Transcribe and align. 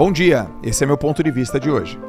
Bom 0.00 0.10
dia, 0.10 0.50
esse 0.62 0.82
é 0.82 0.86
meu 0.86 0.96
ponto 0.96 1.22
de 1.22 1.30
vista 1.30 1.60
de 1.60 1.70
hoje. 1.70 2.00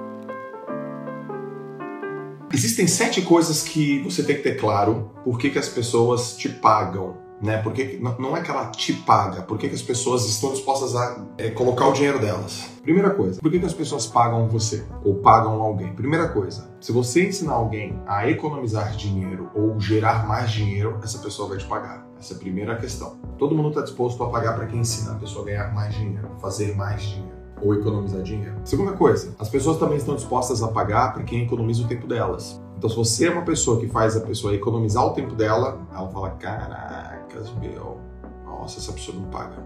Existem 2.54 2.88
sete 2.88 3.22
coisas 3.22 3.64
que 3.64 4.00
você 4.00 4.24
tem 4.24 4.38
que 4.38 4.44
ter 4.44 4.56
claro 4.58 5.12
por 5.26 5.38
que, 5.38 5.50
que 5.50 5.60
as 5.60 5.68
pessoas 5.68 6.38
te 6.38 6.48
pagam. 6.48 7.18
Né? 7.42 7.58
Porque 7.58 8.00
não 8.18 8.38
é 8.38 8.42
que 8.42 8.50
ela 8.50 8.68
te 8.68 8.94
paga, 8.94 9.42
por 9.42 9.58
que, 9.58 9.68
que 9.68 9.76
as 9.76 9.82
pessoas 9.82 10.26
estão 10.26 10.54
dispostas 10.54 10.96
a 10.96 11.26
é, 11.38 11.50
colocar 11.50 11.86
o 11.86 11.92
dinheiro 11.92 12.18
delas. 12.18 12.70
Primeira 12.82 13.10
coisa, 13.10 13.42
por 13.42 13.52
que, 13.52 13.60
que 13.60 13.66
as 13.66 13.74
pessoas 13.74 14.08
pagam 14.08 14.48
você 14.48 14.86
ou 15.04 15.16
pagam 15.16 15.62
alguém? 15.62 15.94
Primeira 15.94 16.30
coisa, 16.30 16.72
se 16.80 16.94
você 16.94 17.28
ensinar 17.28 17.56
alguém 17.56 18.02
a 18.08 18.30
economizar 18.30 18.96
dinheiro 18.96 19.50
ou 19.54 19.78
gerar 19.82 20.26
mais 20.26 20.50
dinheiro, 20.50 20.98
essa 21.04 21.18
pessoa 21.18 21.50
vai 21.50 21.58
te 21.58 21.66
pagar. 21.66 22.08
Essa 22.18 22.36
é 22.36 22.38
a 22.38 22.40
primeira 22.40 22.78
questão. 22.78 23.20
Todo 23.38 23.54
mundo 23.54 23.68
está 23.68 23.82
disposto 23.82 24.24
a 24.24 24.30
pagar 24.30 24.56
para 24.56 24.68
quem 24.68 24.80
ensina 24.80 25.12
a 25.12 25.16
pessoa 25.16 25.44
a 25.44 25.48
ganhar 25.48 25.74
mais 25.74 25.94
dinheiro, 25.94 26.30
fazer 26.40 26.74
mais 26.74 27.02
dinheiro 27.02 27.41
ou 27.62 27.74
economizar 27.74 28.22
dinheiro. 28.22 28.56
Segunda 28.64 28.94
coisa, 28.94 29.36
as 29.40 29.50
pessoas 29.50 29.78
também 29.78 29.98
estão 29.98 30.16
dispostas 30.16 30.62
a 30.64 30.68
pagar 30.68 31.14
para 31.14 31.24
quem 31.24 31.44
economiza 31.44 31.84
o 31.84 31.88
tempo 31.88 32.08
delas. 32.08 32.62
Então, 32.78 32.90
se 32.90 32.96
você 32.96 33.28
é 33.28 33.32
uma 33.32 33.44
pessoa 33.44 33.80
que 33.80 33.88
faz 33.88 34.18
a 34.18 34.22
pessoa 34.22 34.56
economizar 34.56 35.06
o 35.06 35.12
tempo 35.12 35.36
dela, 35.36 35.80
ela 35.94 36.10
fala: 36.10 36.32
Caracas, 36.32 37.54
meu, 37.62 38.00
nossa, 38.46 38.80
essa 38.80 38.92
pessoa 38.92 39.18
não 39.18 39.26
paga. 39.26 39.64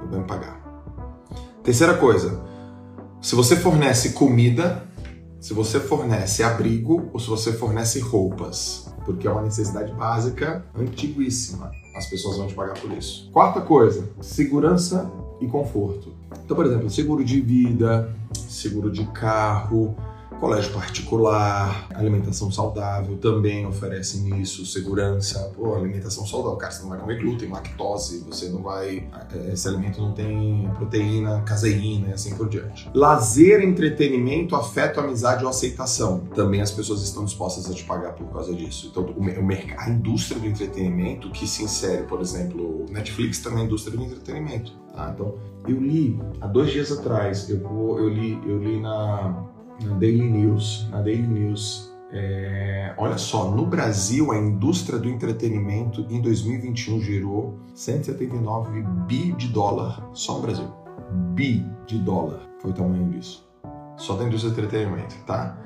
Não 0.00 0.08
vai 0.08 0.20
me 0.20 0.26
pagar. 0.26 0.62
Terceira 1.62 1.94
coisa, 1.94 2.40
se 3.20 3.34
você 3.34 3.56
fornece 3.56 4.12
comida, 4.12 4.84
se 5.40 5.52
você 5.52 5.80
fornece 5.80 6.42
abrigo 6.42 7.10
ou 7.12 7.18
se 7.18 7.28
você 7.28 7.52
fornece 7.52 7.98
roupas, 8.00 8.92
porque 9.04 9.26
é 9.26 9.30
uma 9.30 9.42
necessidade 9.42 9.92
básica 9.92 10.64
antiguíssima. 10.76 11.70
As 11.96 12.06
pessoas 12.06 12.36
vão 12.36 12.46
te 12.46 12.54
pagar 12.54 12.78
por 12.80 12.90
isso. 12.92 13.30
Quarta 13.32 13.60
coisa, 13.60 14.08
segurança 14.20 15.10
e 15.40 15.46
conforto. 15.46 16.14
Então, 16.44 16.56
por 16.56 16.66
exemplo, 16.66 16.90
seguro 16.90 17.24
de 17.24 17.40
vida, 17.40 18.14
seguro 18.34 18.90
de 18.90 19.04
carro, 19.06 19.96
colégio 20.42 20.72
particular, 20.72 21.86
alimentação 21.94 22.50
saudável 22.50 23.16
também 23.18 23.64
oferecem 23.64 24.40
isso, 24.40 24.66
segurança, 24.66 25.52
pô, 25.54 25.76
alimentação 25.76 26.26
saudável, 26.26 26.56
cara, 26.56 26.72
você 26.72 26.82
não 26.82 26.88
vai 26.88 26.98
comer 26.98 27.20
glúten, 27.20 27.48
lactose, 27.48 28.24
você 28.26 28.48
não 28.48 28.60
vai, 28.60 29.08
é, 29.32 29.52
esse 29.52 29.68
alimento 29.68 30.02
não 30.02 30.10
tem 30.10 30.68
proteína, 30.74 31.42
caseína 31.42 32.08
e 32.08 32.12
assim 32.12 32.34
por 32.34 32.48
diante. 32.48 32.90
Lazer, 32.92 33.62
entretenimento, 33.62 34.56
afeto, 34.56 34.98
amizade 34.98 35.44
ou 35.44 35.48
aceitação, 35.48 36.24
também 36.34 36.60
as 36.60 36.72
pessoas 36.72 37.02
estão 37.02 37.24
dispostas 37.24 37.70
a 37.70 37.72
te 37.72 37.84
pagar 37.84 38.14
por 38.14 38.26
causa 38.32 38.52
disso. 38.52 38.88
Então, 38.90 39.04
o, 39.04 39.22
mercado, 39.22 39.78
a 39.78 39.90
indústria 39.90 40.40
do 40.40 40.46
entretenimento 40.48 41.30
que 41.30 41.46
se 41.46 41.62
insere, 41.62 42.02
por 42.02 42.20
exemplo, 42.20 42.84
Netflix 42.90 43.38
também 43.38 43.62
é 43.62 43.66
indústria 43.66 43.96
do 43.96 44.02
entretenimento. 44.02 44.72
Tá? 44.92 45.12
Então, 45.14 45.36
eu 45.68 45.80
li 45.80 46.18
há 46.40 46.48
dois 46.48 46.72
dias 46.72 46.90
atrás, 46.90 47.48
eu, 47.48 47.60
eu 47.96 48.08
li, 48.08 48.42
eu 48.44 48.58
li 48.58 48.80
na 48.80 49.51
na 49.84 49.94
Daily 49.94 50.28
News, 50.28 50.88
na 50.90 51.00
Daily 51.00 51.26
News. 51.26 51.92
É, 52.12 52.94
olha 52.98 53.16
só, 53.16 53.50
no 53.50 53.64
Brasil 53.64 54.32
a 54.32 54.36
indústria 54.36 54.98
do 54.98 55.08
entretenimento 55.08 56.06
em 56.10 56.20
2021 56.20 57.00
gerou 57.00 57.58
179 57.74 58.82
bi 59.06 59.32
de 59.32 59.48
dólar 59.48 60.10
só 60.12 60.34
no 60.34 60.42
Brasil. 60.42 60.68
Bi 61.34 61.64
de 61.86 61.98
dólar 61.98 62.40
foi 62.60 62.70
o 62.70 62.74
tamanho 62.74 63.08
disso. 63.10 63.48
Só 63.96 64.14
da 64.14 64.24
indústria 64.24 64.52
do 64.52 64.60
entretenimento, 64.60 65.14
tá? 65.26 65.58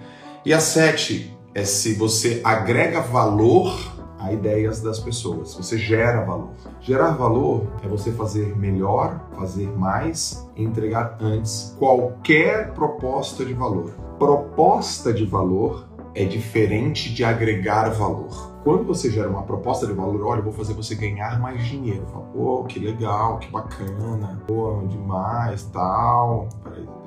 E 0.44 0.52
a 0.52 0.60
sete 0.60 1.36
é 1.54 1.64
se 1.64 1.94
você 1.94 2.40
agrega 2.44 3.00
valor 3.00 3.95
a 4.18 4.32
ideias 4.32 4.80
das 4.80 4.98
pessoas, 4.98 5.54
você 5.54 5.76
gera 5.76 6.24
valor. 6.24 6.50
Gerar 6.80 7.12
valor 7.12 7.66
é 7.82 7.88
você 7.88 8.10
fazer 8.12 8.56
melhor, 8.56 9.20
fazer 9.36 9.68
mais 9.76 10.48
entregar 10.56 11.18
antes 11.20 11.76
qualquer 11.78 12.72
proposta 12.72 13.44
de 13.44 13.52
valor 13.52 14.06
proposta 14.18 15.12
de 15.12 15.24
valor 15.24 15.86
é 16.14 16.24
diferente 16.24 17.12
de 17.12 17.22
agregar 17.22 17.90
valor. 17.90 18.54
Quando 18.64 18.84
você 18.84 19.10
gera 19.10 19.28
uma 19.28 19.42
proposta 19.42 19.86
de 19.86 19.92
valor, 19.92 20.26
olha, 20.26 20.40
eu 20.40 20.44
vou 20.44 20.52
fazer 20.52 20.72
você 20.72 20.94
ganhar 20.94 21.38
mais 21.38 21.64
dinheiro. 21.64 22.04
Fala, 22.06 22.24
pô, 22.26 22.64
que 22.64 22.80
legal, 22.80 23.38
que 23.38 23.48
bacana, 23.50 24.42
pô, 24.46 24.82
demais, 24.88 25.64
tal. 25.64 26.48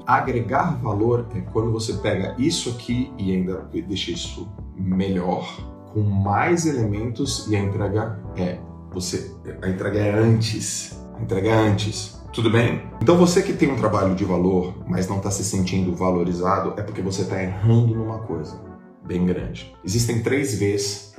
Agregar 0.06 0.78
valor 0.82 1.26
é 1.36 1.42
quando 1.42 1.72
você 1.72 1.94
pega 1.94 2.36
isso 2.38 2.70
aqui 2.70 3.12
e 3.18 3.36
ainda 3.36 3.68
deixa 3.88 4.12
isso 4.12 4.48
melhor, 4.76 5.46
com 5.94 6.02
mais 6.02 6.66
elementos 6.66 7.48
e 7.48 7.56
a 7.56 7.60
entrega 7.60 8.20
é 8.36 8.60
você 8.92 9.36
a 9.62 9.70
entrega 9.70 10.00
é 10.00 10.12
antes, 10.12 11.00
a 11.16 11.22
entrega 11.22 11.50
é 11.50 11.54
antes. 11.54 12.20
Tudo 12.34 12.52
bem? 12.52 12.84
Então 13.02 13.18
você 13.18 13.42
que 13.42 13.54
tem 13.54 13.72
um 13.72 13.76
trabalho 13.76 14.14
de 14.14 14.24
valor, 14.24 14.76
mas 14.88 15.08
não 15.08 15.18
está 15.18 15.32
se 15.32 15.44
sentindo 15.44 15.96
valorizado, 15.96 16.74
é 16.78 16.84
porque 16.84 17.02
você 17.02 17.24
está 17.24 17.42
errando 17.42 17.96
numa 17.96 18.20
coisa 18.20 18.62
bem 19.06 19.26
grande. 19.26 19.76
Existem 19.84 20.22
três 20.22 20.60
V's 20.60 21.16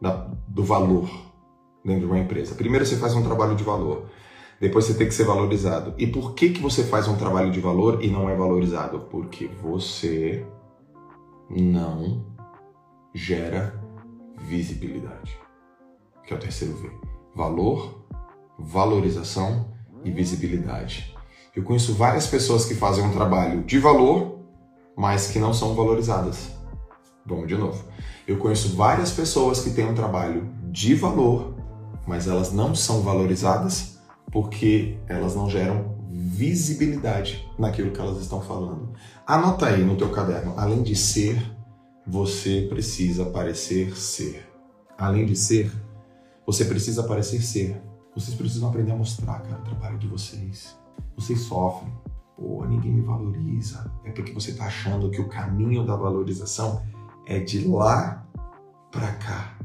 da, 0.00 0.30
do 0.46 0.62
valor 0.62 1.08
dentro 1.82 2.00
de 2.00 2.06
uma 2.06 2.18
empresa. 2.18 2.54
Primeiro 2.54 2.84
você 2.84 2.96
faz 2.96 3.14
um 3.14 3.22
trabalho 3.22 3.56
de 3.56 3.64
valor, 3.64 4.06
depois 4.60 4.84
você 4.84 4.94
tem 4.94 5.06
que 5.06 5.14
ser 5.14 5.24
valorizado. 5.24 5.94
E 5.96 6.06
por 6.06 6.34
que, 6.34 6.50
que 6.50 6.60
você 6.60 6.84
faz 6.84 7.08
um 7.08 7.16
trabalho 7.16 7.50
de 7.50 7.60
valor 7.60 8.02
e 8.02 8.08
não 8.08 8.28
é 8.28 8.34
valorizado? 8.34 9.00
Porque 9.10 9.48
você 9.62 10.46
não 11.48 12.26
gera 13.14 13.85
visibilidade. 14.36 15.36
Que 16.24 16.32
é 16.32 16.36
o 16.36 16.40
terceiro 16.40 16.76
V. 16.76 16.90
Valor, 17.34 18.06
valorização 18.58 19.72
e 20.04 20.10
visibilidade. 20.10 21.14
Eu 21.54 21.62
conheço 21.62 21.94
várias 21.94 22.26
pessoas 22.26 22.64
que 22.64 22.74
fazem 22.74 23.04
um 23.04 23.12
trabalho 23.12 23.62
de 23.64 23.78
valor, 23.78 24.40
mas 24.96 25.28
que 25.28 25.38
não 25.38 25.54
são 25.54 25.74
valorizadas. 25.74 26.50
Vamos 27.24 27.48
de 27.48 27.56
novo. 27.56 27.82
Eu 28.26 28.38
conheço 28.38 28.76
várias 28.76 29.10
pessoas 29.10 29.60
que 29.60 29.70
têm 29.70 29.86
um 29.86 29.94
trabalho 29.94 30.48
de 30.70 30.94
valor, 30.94 31.54
mas 32.06 32.28
elas 32.28 32.52
não 32.52 32.74
são 32.74 33.02
valorizadas 33.02 33.98
porque 34.30 34.98
elas 35.08 35.34
não 35.34 35.48
geram 35.48 35.96
visibilidade 36.10 37.48
naquilo 37.58 37.90
que 37.90 38.00
elas 38.00 38.20
estão 38.20 38.40
falando. 38.40 38.92
Anota 39.26 39.66
aí 39.66 39.84
no 39.84 39.96
teu 39.96 40.10
caderno, 40.10 40.54
além 40.56 40.82
de 40.82 40.94
ser, 40.94 41.40
você 42.06 42.66
precisa 42.68 43.26
parecer 43.26 43.96
ser. 43.96 44.46
Além 44.96 45.26
de 45.26 45.34
ser, 45.34 45.72
você 46.46 46.64
precisa 46.64 47.02
parecer 47.02 47.42
ser. 47.42 47.82
Vocês 48.14 48.36
precisam 48.36 48.68
aprender 48.68 48.92
a 48.92 48.96
mostrar, 48.96 49.40
cara, 49.40 49.60
o 49.60 49.64
trabalho 49.64 49.98
de 49.98 50.06
vocês. 50.06 50.76
Vocês 51.16 51.40
sofrem. 51.40 51.92
Pô, 52.36 52.64
ninguém 52.64 52.92
me 52.92 53.02
valoriza. 53.02 53.90
É 54.04 54.10
porque 54.12 54.32
você 54.32 54.54
tá 54.54 54.66
achando 54.66 55.10
que 55.10 55.20
o 55.20 55.28
caminho 55.28 55.84
da 55.84 55.96
valorização 55.96 56.82
é 57.26 57.40
de 57.40 57.66
lá 57.66 58.26
para 58.90 59.12
cá. 59.14 59.58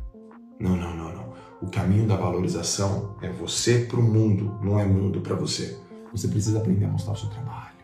Não, 0.59 0.75
não, 0.75 0.96
não, 0.96 1.13
não. 1.13 1.34
O 1.62 1.68
caminho 1.69 2.07
da 2.07 2.16
valorização 2.16 3.16
é 3.22 3.31
você 3.31 3.85
para 3.85 4.00
o 4.00 4.03
mundo, 4.03 4.57
não 4.63 4.80
é 4.80 4.85
mundo 4.85 5.22
para 5.22 5.35
você. 5.35 5.80
Você 6.12 6.28
precisa 6.28 6.57
aprender 6.57 6.85
a 6.85 6.90
mostrar 6.90 7.13
o 7.13 7.18
seu 7.18 7.30
trabalho. 7.30 7.75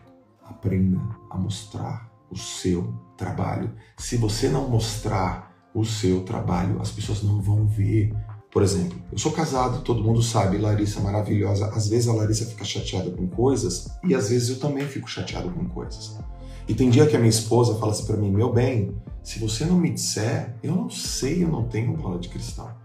Aprenda 0.44 1.00
a 1.30 1.38
mostrar 1.38 2.07
o 2.30 2.36
seu 2.36 2.94
trabalho. 3.16 3.74
Se 3.96 4.16
você 4.16 4.48
não 4.48 4.68
mostrar 4.68 5.54
o 5.74 5.84
seu 5.84 6.22
trabalho, 6.22 6.80
as 6.80 6.90
pessoas 6.90 7.22
não 7.22 7.40
vão 7.40 7.66
ver 7.66 8.12
por 8.50 8.62
exemplo, 8.62 8.98
eu 9.12 9.18
sou 9.18 9.30
casado, 9.32 9.82
todo 9.82 10.02
mundo 10.02 10.22
sabe, 10.22 10.56
Larissa 10.56 11.00
maravilhosa. 11.00 11.66
Às 11.68 11.88
vezes 11.88 12.08
a 12.08 12.14
Larissa 12.14 12.46
fica 12.46 12.64
chateada 12.64 13.10
com 13.10 13.26
coisas 13.28 13.88
e 14.02 14.14
às 14.14 14.30
vezes 14.30 14.48
eu 14.48 14.58
também 14.58 14.86
fico 14.86 15.08
chateado 15.08 15.50
com 15.50 15.68
coisas. 15.68 16.18
E 16.66 16.74
tem 16.74 16.88
dia 16.88 17.06
que 17.06 17.14
a 17.14 17.18
minha 17.18 17.30
esposa 17.30 17.78
fala 17.78 17.92
assim 17.92 18.06
para 18.06 18.16
mim: 18.16 18.30
Meu 18.30 18.52
bem, 18.52 18.96
se 19.22 19.38
você 19.38 19.66
não 19.66 19.76
me 19.76 19.90
disser, 19.90 20.56
eu 20.62 20.74
não 20.74 20.88
sei, 20.88 21.44
eu 21.44 21.48
não 21.48 21.68
tenho 21.68 21.96
bola 21.96 22.18
de 22.18 22.28
cristal. 22.28 22.76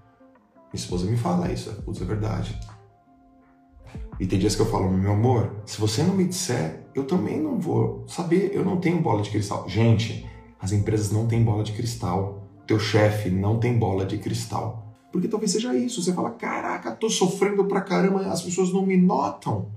Minha 0.72 0.84
esposa 0.84 1.06
me 1.06 1.16
fala 1.16 1.52
isso, 1.52 1.72
putz, 1.84 2.02
é 2.02 2.06
verdade. 2.06 2.60
E 4.20 4.28
tem 4.28 4.40
dias 4.40 4.56
que 4.56 4.62
eu 4.62 4.66
falo: 4.66 4.92
Meu 4.92 5.14
amor, 5.14 5.64
se 5.66 5.80
você 5.80 6.04
não 6.04 6.16
me 6.16 6.26
disser, 6.26 6.88
eu 6.94 7.06
também 7.06 7.42
não 7.42 7.60
vou 7.60 8.06
saber, 8.08 8.52
eu 8.54 8.64
não 8.64 8.78
tenho 8.78 9.02
bola 9.02 9.22
de 9.22 9.30
cristal. 9.30 9.68
Gente, 9.68 10.26
as 10.60 10.72
empresas 10.72 11.12
não 11.12 11.28
têm 11.28 11.44
bola 11.44 11.64
de 11.64 11.72
cristal. 11.72 12.42
Teu 12.66 12.80
chefe 12.80 13.30
não 13.30 13.60
tem 13.60 13.78
bola 13.78 14.06
de 14.06 14.18
cristal. 14.18 14.96
Porque 15.12 15.28
talvez 15.28 15.52
seja 15.52 15.76
isso. 15.76 16.02
Você 16.02 16.14
fala, 16.14 16.32
caraca, 16.32 16.92
tô 16.92 17.10
sofrendo 17.10 17.66
pra 17.66 17.82
caramba, 17.82 18.26
as 18.28 18.42
pessoas 18.42 18.72
não 18.72 18.86
me 18.86 18.98
notam. 18.98 19.72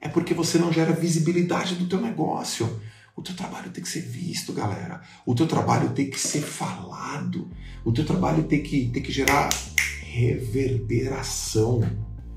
É 0.00 0.08
porque 0.08 0.32
você 0.32 0.58
não 0.58 0.72
gera 0.72 0.92
visibilidade 0.92 1.74
do 1.74 1.86
teu 1.86 2.00
negócio. 2.00 2.80
O 3.16 3.22
teu 3.22 3.36
trabalho 3.36 3.70
tem 3.70 3.82
que 3.82 3.88
ser 3.88 4.00
visto, 4.00 4.52
galera. 4.52 5.02
O 5.26 5.34
teu 5.34 5.46
trabalho 5.46 5.90
tem 5.90 6.08
que 6.08 6.18
ser 6.18 6.40
falado. 6.40 7.50
O 7.84 7.92
teu 7.92 8.06
trabalho 8.06 8.44
tem 8.44 8.62
que, 8.62 8.88
tem 8.88 9.02
que 9.02 9.12
gerar 9.12 9.50
reverberação. 10.04 11.82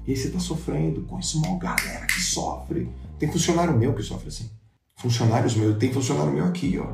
E 0.05 0.11
aí 0.11 0.17
você 0.17 0.29
tá 0.29 0.39
sofrendo. 0.39 1.01
Conheço 1.03 1.39
uma 1.39 1.57
galera 1.57 2.05
que 2.05 2.21
sofre. 2.21 2.89
Tem 3.17 3.31
funcionário 3.31 3.77
meu 3.77 3.93
que 3.93 4.03
sofre 4.03 4.27
assim. 4.27 4.49
Funcionários 4.97 5.55
meus, 5.55 5.77
tem 5.77 5.91
funcionário 5.91 6.31
meu 6.31 6.45
aqui, 6.45 6.79
ó. 6.79 6.87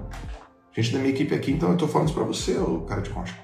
Gente 0.75 0.93
da 0.93 0.99
minha 0.99 1.11
equipe 1.11 1.33
aqui, 1.33 1.51
então 1.51 1.71
eu 1.71 1.77
tô 1.77 1.87
falando 1.87 2.07
isso 2.07 2.15
pra 2.15 2.23
você, 2.23 2.57
ô 2.57 2.81
cara 2.81 3.01
de 3.01 3.09
concha. 3.09 3.35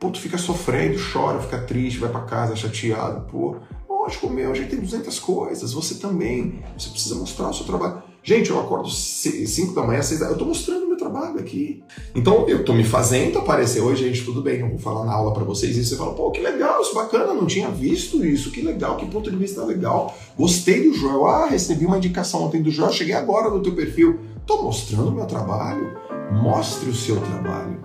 Pô, 0.00 0.10
tu 0.10 0.20
fica 0.20 0.38
sofrendo, 0.38 0.98
chora, 1.12 1.40
fica 1.40 1.58
triste, 1.62 1.98
vai 1.98 2.10
para 2.10 2.22
casa 2.22 2.56
chateado. 2.56 3.30
Pô, 3.30 3.56
lógico, 3.88 4.28
meu, 4.28 4.50
a 4.50 4.54
gente 4.54 4.70
tem 4.70 4.80
200 4.80 5.18
coisas. 5.20 5.72
Você 5.72 5.96
também. 5.96 6.62
Você 6.76 6.90
precisa 6.90 7.14
mostrar 7.14 7.50
o 7.50 7.54
seu 7.54 7.66
trabalho. 7.66 8.02
Gente, 8.22 8.50
eu 8.50 8.60
acordo 8.60 8.88
5 8.88 9.74
da 9.74 9.84
manhã, 9.84 10.02
6 10.02 10.20
da 10.20 10.26
Eu 10.26 10.38
tô 10.38 10.44
mostrando 10.44 10.91
trabalho 11.02 11.38
aqui. 11.38 11.82
Então, 12.14 12.48
eu 12.48 12.64
tô 12.64 12.72
me 12.72 12.84
fazendo 12.84 13.38
aparecer. 13.38 13.80
Oi, 13.82 13.96
gente, 13.96 14.24
tudo 14.24 14.40
bem? 14.40 14.60
Eu 14.60 14.68
vou 14.68 14.78
falar 14.78 15.04
na 15.04 15.12
aula 15.12 15.32
para 15.32 15.44
vocês. 15.44 15.76
E 15.76 15.84
você 15.84 15.96
fala, 15.96 16.14
pô, 16.14 16.30
que 16.30 16.40
legal, 16.40 16.80
isso 16.80 16.94
bacana, 16.94 17.34
não 17.34 17.46
tinha 17.46 17.68
visto 17.70 18.24
isso, 18.24 18.50
que 18.50 18.62
legal, 18.62 18.96
que 18.96 19.06
ponto 19.06 19.30
de 19.30 19.36
vista 19.36 19.64
legal. 19.64 20.16
Gostei 20.36 20.88
do 20.88 20.94
Joel. 20.94 21.26
Ah, 21.26 21.46
recebi 21.46 21.84
uma 21.84 21.98
indicação 21.98 22.44
ontem 22.44 22.62
do 22.62 22.70
Joel, 22.70 22.92
cheguei 22.92 23.14
agora 23.14 23.50
no 23.50 23.62
teu 23.62 23.74
perfil. 23.74 24.18
Tô 24.46 24.62
mostrando 24.62 25.12
meu 25.12 25.26
trabalho. 25.26 25.96
Mostre 26.32 26.88
o 26.88 26.94
seu 26.94 27.20
trabalho. 27.20 27.82